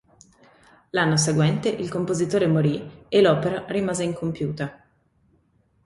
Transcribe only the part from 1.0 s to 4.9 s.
seguente il compositore morì e l'opera rimase incompiuta.